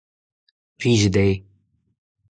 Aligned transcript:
plijet 0.77 1.15
eo. 1.25 1.33